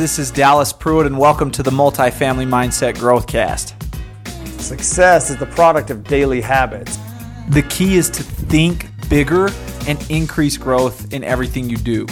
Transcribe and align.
This 0.00 0.18
is 0.18 0.30
Dallas 0.30 0.72
Pruitt, 0.72 1.04
and 1.04 1.18
welcome 1.18 1.50
to 1.50 1.62
the 1.62 1.70
Multifamily 1.70 2.48
Mindset 2.48 2.94
Growthcast. 2.94 3.74
Success 4.58 5.28
is 5.28 5.36
the 5.36 5.44
product 5.44 5.90
of 5.90 6.04
daily 6.04 6.40
habits. 6.40 6.98
The 7.50 7.60
key 7.60 7.96
is 7.96 8.08
to 8.08 8.22
think 8.22 8.86
bigger 9.10 9.50
and 9.86 10.02
increase 10.10 10.56
growth 10.56 11.12
in 11.12 11.22
everything 11.22 11.68
you 11.68 11.76
do. 11.76 12.06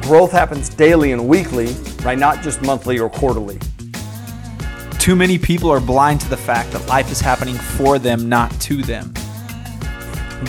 Growth 0.00 0.32
happens 0.32 0.70
daily 0.70 1.12
and 1.12 1.28
weekly, 1.28 1.66
right? 2.02 2.18
Not 2.18 2.42
just 2.42 2.62
monthly 2.62 2.98
or 2.98 3.10
quarterly. 3.10 3.58
Too 4.98 5.14
many 5.14 5.36
people 5.36 5.68
are 5.68 5.80
blind 5.80 6.22
to 6.22 6.30
the 6.30 6.38
fact 6.38 6.72
that 6.72 6.88
life 6.88 7.12
is 7.12 7.20
happening 7.20 7.56
for 7.56 7.98
them, 7.98 8.26
not 8.26 8.50
to 8.62 8.80
them. 8.80 9.12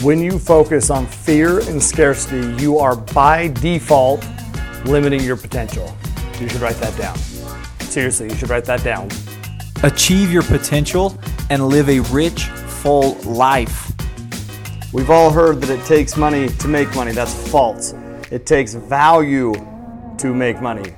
When 0.01 0.21
you 0.21 0.39
focus 0.39 0.89
on 0.89 1.07
fear 1.07 1.59
and 1.69 1.83
scarcity, 1.83 2.63
you 2.63 2.77
are 2.77 2.95
by 2.95 3.49
default 3.49 4.25
limiting 4.85 5.19
your 5.21 5.35
potential. 5.35 5.93
You 6.39 6.49
should 6.49 6.59
write 6.59 6.75
that 6.75 6.97
down. 6.97 7.17
Seriously, 7.79 8.27
you 8.27 8.35
should 8.35 8.49
write 8.49 8.65
that 8.65 8.83
down. 8.83 9.09
Achieve 9.83 10.33
your 10.33 10.43
potential 10.43 11.17
and 11.49 11.67
live 11.69 11.87
a 11.89 12.01
rich, 12.11 12.43
full 12.43 13.13
life. 13.21 13.93
We've 14.91 15.09
all 15.09 15.31
heard 15.31 15.61
that 15.61 15.69
it 15.69 15.85
takes 15.85 16.17
money 16.17 16.49
to 16.49 16.67
make 16.67 16.93
money. 16.93 17.13
That's 17.13 17.33
false. 17.49 17.93
It 18.31 18.45
takes 18.45 18.73
value 18.73 19.53
to 20.17 20.33
make 20.33 20.61
money. 20.61 20.93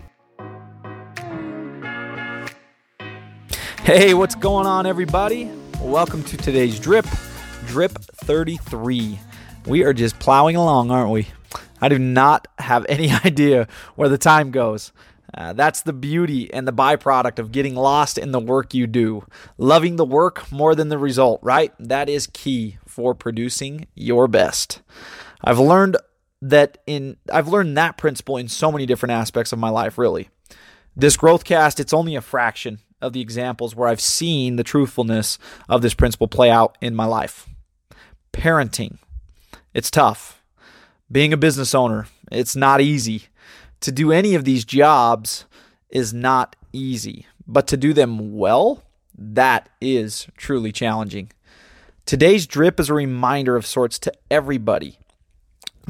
Hey, 3.84 4.16
what's 4.16 4.34
going 4.34 4.66
on, 4.66 4.88
everybody? 4.88 5.52
Welcome 5.82 6.24
to 6.24 6.38
today's 6.38 6.80
drip, 6.80 7.05
Drip 7.68 7.91
33. 7.91 9.20
We 9.68 9.84
are 9.84 9.93
just 9.93 10.18
plowing 10.18 10.55
along, 10.55 10.90
aren't 10.90 11.12
we? 11.12 11.27
I 11.80 11.90
do 11.90 11.99
not 11.99 12.48
have 12.58 12.88
any 12.90 13.12
idea 13.26 13.68
where 13.96 14.10
the 14.10 14.18
time 14.18 14.49
goes. 14.49 14.91
Uh, 15.34 15.54
that's 15.54 15.82
the 15.82 15.94
beauty 15.94 16.52
and 16.54 16.68
the 16.68 16.74
byproduct 16.74 17.40
of 17.40 17.52
getting 17.52 17.76
lost 17.76 18.18
in 18.18 18.32
the 18.32 18.40
work 18.40 18.74
you 18.74 18.88
do. 18.88 19.26
Loving 19.58 19.98
the 19.98 20.06
work 20.06 20.50
more 20.52 20.74
than 20.74 20.90
the 20.90 20.98
result, 20.98 21.40
right? 21.44 21.74
That 21.80 22.10
is 22.10 22.28
key 22.28 22.78
for 22.88 23.14
producing 23.14 23.88
your 23.96 24.28
best. 24.28 24.82
I've 25.44 25.60
learned 25.60 25.98
that 26.42 26.78
in 26.86 27.18
I've 27.32 27.48
learned 27.48 27.78
that 27.78 27.98
principle 27.98 28.38
in 28.38 28.48
so 28.48 28.72
many 28.72 28.86
different 28.86 29.12
aspects 29.12 29.52
of 29.52 29.60
my 29.60 29.70
life, 29.70 29.98
really. 29.98 30.30
This 30.96 31.18
growth 31.18 31.44
cast, 31.44 31.80
it's 31.80 31.94
only 31.94 32.16
a 32.16 32.22
fraction 32.22 32.80
of 33.02 33.14
the 33.14 33.22
examples 33.22 33.76
where 33.76 33.88
I've 33.88 34.02
seen 34.02 34.55
the 34.55 34.64
truthfulness 34.64 35.38
of 35.70 35.82
this 35.82 35.94
principle 35.94 36.28
play 36.28 36.50
out 36.50 36.78
in 36.82 36.96
my 36.96 37.05
life. 37.05 37.48
Parenting. 38.34 38.98
It's 39.74 39.92
tough. 39.92 40.42
Being 41.12 41.34
a 41.34 41.38
business 41.38 41.76
owner, 41.76 42.08
it's 42.32 42.55
not 42.55 42.82
easy. 42.82 43.26
To 43.82 43.92
do 43.92 44.12
any 44.12 44.36
of 44.36 44.44
these 44.44 44.66
jobs 44.66 45.46
is 45.90 46.14
not 46.14 46.56
easy, 46.74 47.28
but 47.48 47.68
to 47.68 47.78
do 47.78 47.94
them 47.94 48.38
well, 48.38 48.84
that 49.18 49.70
is 49.80 50.28
truly 50.38 50.72
challenging. 50.72 51.32
Today's 52.05 52.48
drip 52.48 52.80
is 52.80 52.90
a 52.90 52.94
reminder 52.94 53.55
of 53.55 53.66
sorts 53.66 54.00
to 54.00 54.14
everybody. 54.32 54.98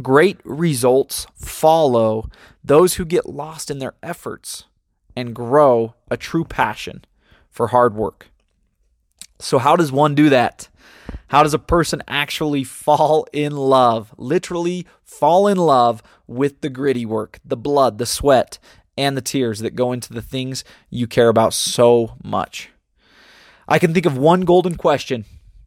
Great 0.02 0.40
results 0.44 1.28
follow 1.36 2.30
those 2.64 2.96
who 2.96 3.06
get 3.06 3.28
lost 3.30 3.72
in 3.72 3.80
their 3.80 3.94
efforts 4.04 4.66
and 5.16 5.36
grow 5.36 5.96
a 6.10 6.18
true 6.18 6.44
passion 6.44 7.04
for 7.50 7.68
hard 7.68 7.96
work. 7.96 8.30
So, 9.40 9.58
how 9.58 9.76
does 9.76 9.92
one 9.92 10.16
do 10.16 10.30
that? 10.30 10.68
How 11.30 11.44
does 11.44 11.54
a 11.54 11.60
person 11.60 12.02
actually 12.08 12.64
fall 12.64 13.28
in 13.34 13.52
love, 13.52 14.14
literally 14.18 14.88
fall 15.04 15.48
in 15.48 15.58
love 15.58 16.02
with 16.26 16.62
the 16.62 16.70
gritty 16.70 17.06
work, 17.06 17.40
the 17.44 17.58
blood, 17.58 17.98
the 17.98 18.06
sweat, 18.06 18.60
and 18.98 19.18
the 19.18 19.22
tears 19.22 19.60
that 19.60 19.76
go 19.76 19.92
into 19.92 20.14
the 20.14 20.22
things 20.22 20.64
you 20.90 21.06
care 21.06 21.28
about 21.28 21.54
so 21.54 22.16
much? 22.24 22.70
I 23.68 23.80
can 23.80 23.94
think 23.94 24.06
of 24.06 24.18
one 24.18 24.42
golden 24.42 24.76
question 24.76 25.26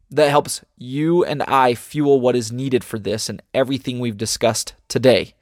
that 0.09 0.29
helps 0.29 0.63
you 0.77 1.23
and 1.23 1.43
I 1.43 1.75
fuel 1.75 2.19
what 2.19 2.35
is 2.35 2.51
needed 2.51 2.83
for 2.83 2.97
this 2.97 3.29
and 3.29 3.41
everything 3.53 3.99
we've 3.99 4.17
discussed 4.17 4.73
today. 4.87 5.35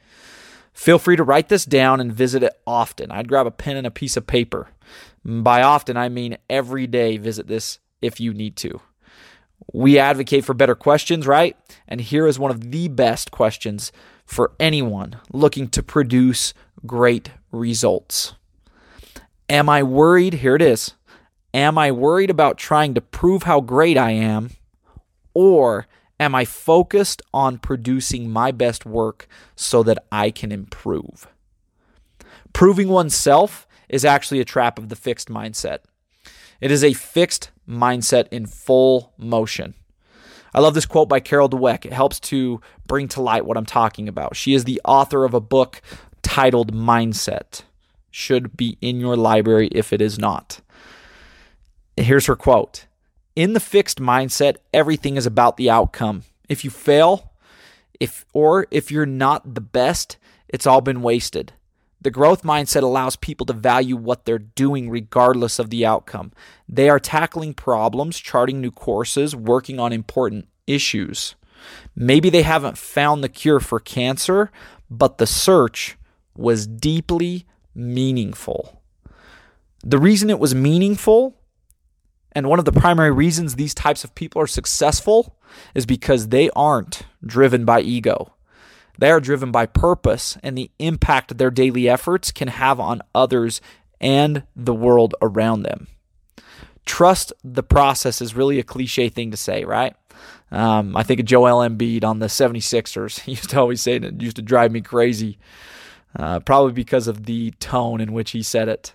Feel 0.73 0.99
free 0.99 1.15
to 1.15 1.23
write 1.23 1.49
this 1.49 1.65
down 1.65 1.99
and 1.99 2.13
visit 2.13 2.43
it 2.43 2.53
often. 2.67 3.09
I'd 3.09 3.27
grab 3.27 3.47
a 3.47 3.51
pen 3.51 3.77
and 3.77 3.87
a 3.87 3.91
piece 3.91 4.15
of 4.15 4.27
paper. 4.27 4.69
By 5.25 5.61
often, 5.61 5.97
I 5.97 6.09
mean 6.09 6.37
every 6.49 6.87
day 6.87 7.17
visit 7.17 7.47
this 7.47 7.79
if 8.01 8.19
you 8.19 8.33
need 8.33 8.55
to. 8.57 8.81
We 9.73 9.99
advocate 9.99 10.45
for 10.45 10.53
better 10.53 10.75
questions, 10.75 11.27
right? 11.27 11.55
And 11.87 12.01
here 12.01 12.27
is 12.27 12.39
one 12.39 12.51
of 12.51 12.71
the 12.71 12.87
best 12.87 13.31
questions 13.31 13.91
for 14.25 14.51
anyone 14.59 15.19
looking 15.31 15.67
to 15.69 15.83
produce 15.83 16.53
great 16.85 17.31
results. 17.51 18.33
Am 19.49 19.69
I 19.69 19.83
worried? 19.83 20.35
Here 20.35 20.55
it 20.55 20.61
is. 20.61 20.93
Am 21.53 21.77
I 21.77 21.91
worried 21.91 22.29
about 22.29 22.57
trying 22.57 22.93
to 22.93 23.01
prove 23.01 23.43
how 23.43 23.59
great 23.59 23.97
I 23.97 24.11
am? 24.11 24.51
Or 25.33 25.87
am 26.19 26.35
I 26.35 26.45
focused 26.45 27.21
on 27.33 27.57
producing 27.57 28.29
my 28.29 28.51
best 28.51 28.85
work 28.85 29.27
so 29.55 29.81
that 29.83 30.05
I 30.11 30.29
can 30.29 30.51
improve? 30.51 31.27
Proving 32.53 32.89
oneself 32.89 33.67
is 33.87 34.05
actually 34.05 34.39
a 34.39 34.45
trap 34.45 34.77
of 34.77 34.89
the 34.89 34.95
fixed 34.95 35.29
mindset. 35.29 35.79
It 36.61 36.71
is 36.71 36.83
a 36.83 36.93
fixed 36.93 37.51
mindset 37.67 38.27
in 38.29 38.45
full 38.45 39.13
motion. 39.17 39.75
I 40.53 40.59
love 40.59 40.73
this 40.73 40.85
quote 40.85 41.07
by 41.07 41.19
Carol 41.19 41.49
Dweck. 41.49 41.85
It 41.85 41.93
helps 41.93 42.19
to 42.21 42.59
bring 42.87 43.07
to 43.09 43.21
light 43.21 43.45
what 43.45 43.57
I'm 43.57 43.65
talking 43.65 44.07
about. 44.07 44.35
She 44.35 44.53
is 44.53 44.63
the 44.63 44.81
author 44.83 45.23
of 45.23 45.33
a 45.33 45.39
book 45.39 45.81
titled 46.21 46.73
Mindset. 46.73 47.61
Should 48.11 48.57
be 48.57 48.77
in 48.81 48.99
your 48.99 49.15
library 49.15 49.69
if 49.71 49.93
it 49.93 50.01
is 50.01 50.17
not. 50.17 50.61
Here's 51.95 52.25
her 52.25 52.35
quote 52.35 52.87
In 53.35 53.53
the 53.53 53.59
fixed 53.59 53.99
mindset, 53.99 54.57
everything 54.73 55.15
is 55.15 55.27
about 55.27 55.57
the 55.57 55.69
outcome. 55.69 56.23
If 56.47 56.63
you 56.63 56.71
fail, 56.71 57.31
if 57.99 58.25
or 58.33 58.65
if 58.71 58.89
you're 58.89 59.05
not 59.05 59.53
the 59.53 59.61
best, 59.61 60.17
it's 60.47 60.65
all 60.65 60.81
been 60.81 61.03
wasted. 61.03 61.53
The 62.01 62.11
growth 62.11 62.43
mindset 62.43 62.81
allows 62.81 63.17
people 63.17 63.45
to 63.47 63.53
value 63.53 63.97
what 63.97 64.25
they're 64.25 64.39
doing 64.39 64.89
regardless 64.89 65.59
of 65.59 65.69
the 65.69 65.85
outcome. 65.85 66.31
They 66.67 66.89
are 66.89 66.99
tackling 66.99 67.53
problems, 67.53 68.17
charting 68.19 68.61
new 68.61 68.71
courses, 68.71 69.35
working 69.35 69.79
on 69.79 69.91
important 69.91 70.47
issues. 70.65 71.35
Maybe 71.95 72.29
they 72.29 72.43
haven't 72.43 72.77
found 72.77 73.23
the 73.23 73.29
cure 73.29 73.59
for 73.59 73.79
cancer, 73.79 74.49
but 74.89 75.17
the 75.17 75.27
search 75.27 75.97
was 76.35 76.67
deeply 76.67 77.45
meaningful. 77.75 78.81
The 79.83 79.97
reason 79.97 80.29
it 80.29 80.39
was 80.39 80.55
meaningful, 80.55 81.35
and 82.31 82.47
one 82.47 82.59
of 82.59 82.65
the 82.65 82.71
primary 82.71 83.11
reasons 83.11 83.55
these 83.55 83.73
types 83.73 84.03
of 84.03 84.15
people 84.15 84.41
are 84.41 84.47
successful, 84.47 85.37
is 85.75 85.85
because 85.85 86.29
they 86.29 86.49
aren't 86.51 87.03
driven 87.25 87.65
by 87.65 87.81
ego. 87.81 88.33
They 88.99 89.11
are 89.11 89.21
driven 89.21 89.49
by 89.49 89.65
purpose 89.65 90.37
and 90.43 90.57
the 90.57 90.71
impact 90.77 91.37
their 91.37 91.51
daily 91.51 91.87
efforts 91.87 92.33
can 92.33 92.49
have 92.49 92.81
on 92.81 93.01
others 93.15 93.61
and 94.01 94.43
the 94.57 94.73
world 94.73 95.15
around 95.21 95.63
them. 95.63 95.87
Trust 96.85 97.31
the 97.41 97.63
process 97.63 98.21
is 98.21 98.35
really 98.35 98.59
a 98.59 98.63
cliche 98.63 99.07
thing 99.07 99.31
to 99.31 99.37
say, 99.37 99.63
right? 99.63 99.95
Um, 100.51 100.97
I 100.97 101.03
think 101.03 101.21
of 101.21 101.25
Joel 101.25 101.65
Embiid 101.65 102.03
on 102.03 102.19
the 102.19 102.25
76ers. 102.25 103.19
He 103.23 103.31
used 103.31 103.51
to 103.51 103.59
always 103.59 103.81
say 103.81 103.95
it, 103.95 104.21
used 104.21 104.35
to 104.35 104.41
drive 104.41 104.73
me 104.73 104.81
crazy, 104.81 105.37
uh, 106.17 106.41
probably 106.41 106.73
because 106.73 107.07
of 107.07 107.25
the 107.25 107.51
tone 107.51 108.01
in 108.01 108.11
which 108.11 108.31
he 108.31 108.43
said 108.43 108.67
it. 108.67 108.93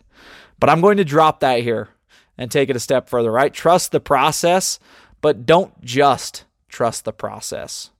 But 0.60 0.68
I'm 0.68 0.82
going 0.82 0.98
to 0.98 1.04
drop 1.04 1.40
that 1.40 1.60
here 1.60 1.88
and 2.36 2.50
take 2.50 2.68
it 2.68 2.76
a 2.76 2.80
step 2.80 3.08
further, 3.08 3.32
right? 3.32 3.54
Trust 3.54 3.90
the 3.90 4.00
process, 4.00 4.78
but 5.22 5.46
don't 5.46 5.82
just 5.82 6.44
trust 6.68 7.06
the 7.06 7.12
process. 7.12 7.90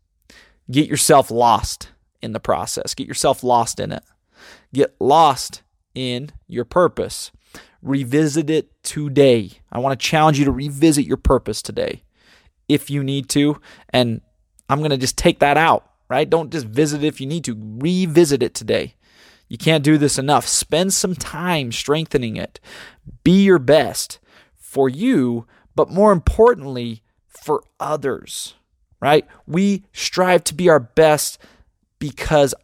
Get 0.70 0.88
yourself 0.88 1.30
lost 1.30 1.88
in 2.24 2.32
the 2.32 2.40
process. 2.40 2.94
Get 2.94 3.06
yourself 3.06 3.44
lost 3.44 3.78
in 3.78 3.92
it. 3.92 4.02
Get 4.72 4.94
lost 4.98 5.62
in 5.94 6.30
your 6.48 6.64
purpose. 6.64 7.30
Revisit 7.82 8.50
it 8.50 8.82
today. 8.82 9.52
I 9.70 9.78
want 9.78 9.98
to 9.98 10.06
challenge 10.06 10.38
you 10.38 10.44
to 10.46 10.52
revisit 10.52 11.06
your 11.06 11.16
purpose 11.16 11.62
today 11.62 12.02
if 12.68 12.90
you 12.90 13.04
need 13.04 13.28
to. 13.30 13.60
And 13.90 14.20
I'm 14.68 14.78
going 14.78 14.90
to 14.90 14.96
just 14.96 15.18
take 15.18 15.40
that 15.40 15.56
out, 15.56 15.88
right? 16.08 16.28
Don't 16.28 16.50
just 16.50 16.66
visit 16.66 17.04
it 17.04 17.06
if 17.06 17.20
you 17.20 17.26
need 17.26 17.44
to. 17.44 17.56
Revisit 17.58 18.42
it 18.42 18.54
today. 18.54 18.94
You 19.48 19.58
can't 19.58 19.84
do 19.84 19.98
this 19.98 20.18
enough. 20.18 20.46
Spend 20.46 20.92
some 20.92 21.14
time 21.14 21.70
strengthening 21.70 22.36
it. 22.36 22.58
Be 23.22 23.44
your 23.44 23.58
best 23.58 24.18
for 24.54 24.88
you, 24.88 25.46
but 25.76 25.90
more 25.90 26.12
importantly, 26.12 27.02
for 27.28 27.62
others, 27.78 28.54
right? 29.00 29.26
We 29.46 29.84
strive 29.92 30.44
to 30.44 30.54
be 30.54 30.68
our 30.70 30.80
best 30.80 31.38
because 32.10 32.54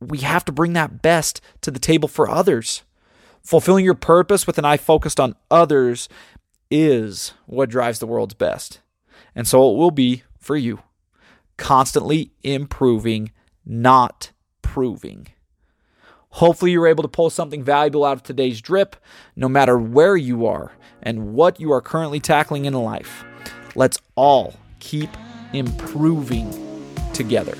we 0.00 0.18
have 0.18 0.44
to 0.44 0.50
bring 0.50 0.72
that 0.72 1.00
best 1.00 1.40
to 1.60 1.70
the 1.70 1.78
table 1.78 2.08
for 2.08 2.28
others. 2.28 2.82
Fulfilling 3.40 3.84
your 3.84 3.94
purpose 3.94 4.48
with 4.48 4.58
an 4.58 4.64
eye 4.64 4.76
focused 4.76 5.20
on 5.20 5.36
others 5.48 6.08
is 6.72 7.32
what 7.46 7.70
drives 7.70 8.00
the 8.00 8.08
world's 8.08 8.34
best. 8.34 8.80
And 9.32 9.46
so 9.46 9.70
it 9.70 9.76
will 9.76 9.92
be 9.92 10.24
for 10.40 10.56
you. 10.56 10.80
Constantly 11.56 12.32
improving, 12.42 13.30
not 13.64 14.32
proving. 14.60 15.28
Hopefully, 16.30 16.72
you're 16.72 16.88
able 16.88 17.02
to 17.02 17.08
pull 17.08 17.30
something 17.30 17.62
valuable 17.62 18.04
out 18.04 18.16
of 18.16 18.22
today's 18.24 18.60
drip, 18.60 18.96
no 19.36 19.48
matter 19.48 19.78
where 19.78 20.16
you 20.16 20.46
are 20.46 20.72
and 21.00 21.32
what 21.34 21.60
you 21.60 21.72
are 21.72 21.80
currently 21.80 22.18
tackling 22.18 22.64
in 22.64 22.74
life. 22.74 23.24
Let's 23.76 24.00
all 24.16 24.54
keep 24.80 25.10
improving 25.52 26.50
together. 27.12 27.56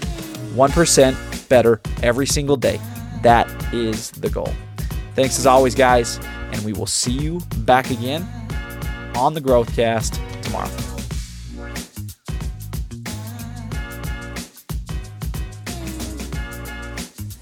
1% 0.50 1.48
better 1.48 1.80
every 2.02 2.26
single 2.26 2.56
day. 2.56 2.80
That 3.22 3.48
is 3.72 4.10
the 4.12 4.30
goal. 4.30 4.52
Thanks 5.14 5.38
as 5.38 5.46
always, 5.46 5.74
guys, 5.74 6.18
and 6.52 6.64
we 6.64 6.72
will 6.72 6.86
see 6.86 7.12
you 7.12 7.40
back 7.58 7.90
again 7.90 8.26
on 9.14 9.34
the 9.34 9.40
Growthcast 9.40 10.18
tomorrow. 10.42 10.70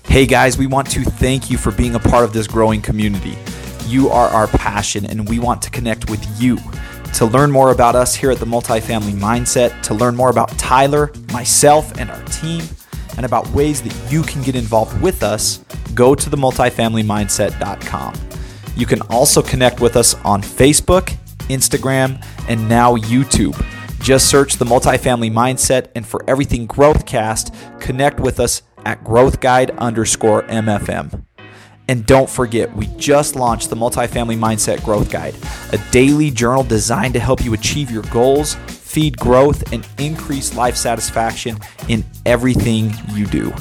Hey 0.08 0.26
guys, 0.26 0.58
we 0.58 0.66
want 0.66 0.90
to 0.90 1.04
thank 1.04 1.50
you 1.50 1.58
for 1.58 1.70
being 1.70 1.94
a 1.94 2.00
part 2.00 2.25
of 2.25 2.32
this 2.32 2.46
growing 2.46 2.81
community. 2.81 3.37
You 3.87 4.08
are 4.08 4.28
our 4.28 4.49
passion, 4.49 5.06
and 5.06 5.28
we 5.28 5.38
want 5.38 5.62
to 5.62 5.70
connect 5.70 6.11
with 6.11 6.26
you. 6.40 6.58
To 7.14 7.26
learn 7.26 7.50
more 7.50 7.70
about 7.70 7.94
us 7.94 8.14
here 8.14 8.31
at 8.31 8.38
the 8.38 8.46
Multifamily 8.46 9.12
Mindset, 9.12 9.81
to 9.82 9.94
learn 9.94 10.16
more 10.16 10.31
about 10.31 10.49
Tyler, 10.58 11.12
myself, 11.32 11.96
and 11.99 12.11
our 12.11 12.22
team, 12.25 12.64
and 13.18 13.26
about 13.26 13.46
ways 13.48 13.82
that 13.82 14.10
you 14.10 14.22
can 14.22 14.42
get 14.42 14.54
involved 14.54 14.98
with 15.02 15.22
us, 15.22 15.58
go 15.92 16.14
to 16.14 16.30
themultifamilymindset.com. 16.30 18.14
You 18.76 18.86
can 18.86 19.02
also 19.10 19.42
connect 19.42 19.80
with 19.80 19.96
us 19.96 20.14
on 20.24 20.40
Facebook, 20.40 21.14
Instagram, 21.48 22.24
and 22.48 22.68
now 22.68 22.96
YouTube. 22.96 23.60
Just 24.00 24.30
search 24.30 24.54
the 24.54 24.64
Multifamily 24.64 25.32
Mindset, 25.32 25.88
and 25.96 26.06
for 26.06 26.24
everything 26.28 26.68
Growthcast, 26.68 27.80
connect 27.80 28.20
with 28.20 28.38
us 28.38 28.62
at 28.86 29.02
growthguide 29.02 29.76
underscore 29.78 30.44
MFM. 30.44 31.24
And 31.88 32.06
don't 32.06 32.30
forget, 32.30 32.74
we 32.76 32.86
just 32.98 33.34
launched 33.34 33.70
the 33.70 33.76
Multifamily 33.76 34.38
Mindset 34.38 34.84
Growth 34.84 35.10
Guide, 35.10 35.34
a 35.72 35.78
daily 35.90 36.30
journal 36.30 36.62
designed 36.62 37.14
to 37.14 37.20
help 37.20 37.42
you 37.44 37.54
achieve 37.54 37.90
your 37.90 38.04
goals, 38.04 38.56
feed 38.88 39.19
growth, 39.19 39.73
and 39.73 39.87
increase 39.99 40.56
life 40.56 40.75
satisfaction 40.75 41.58
in 41.88 42.02
everything 42.25 42.90
you 43.12 43.26
do. 43.26 43.52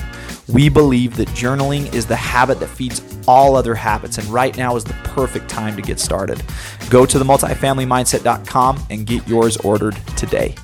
We 0.48 0.70
believe 0.70 1.18
that 1.18 1.28
journaling 1.30 1.94
is 1.94 2.06
the 2.06 2.16
habit 2.16 2.62
that 2.62 2.68
feeds 2.68 3.02
all 3.28 3.58
other 3.58 3.76
habits, 3.76 4.18
and 4.18 4.26
right 4.28 4.56
now 4.56 4.78
is 4.78 4.86
the 4.86 4.94
perfect 5.04 5.50
time 5.50 5.76
to 5.76 5.82
get 5.82 6.00
started. 6.00 6.42
Go 6.90 7.06
to 7.06 7.20
the 7.20 7.26
multifamilymindset.com 7.26 8.80
and 8.90 9.06
get 9.06 9.28
yours 9.28 9.58
ordered 9.58 9.98
today. 10.16 10.56